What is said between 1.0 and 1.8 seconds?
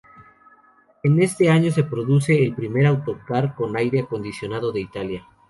En este año